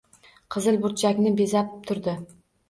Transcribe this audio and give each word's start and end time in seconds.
«Qizil 0.55 0.79
burchak»ni 0.85 1.35
bezab 1.43 1.77
turdi. 1.91 2.17